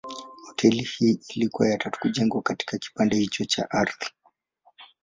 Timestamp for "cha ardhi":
3.45-4.09